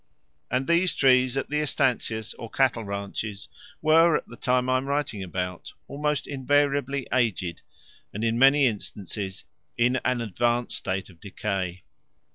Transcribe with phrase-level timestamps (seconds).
[0.49, 3.47] And these trees at the estancias or cattle ranches
[3.83, 7.61] were, at the time I am writing about, almost invariably aged
[8.11, 9.45] and in many instances
[9.77, 11.83] in an advanced state of decay.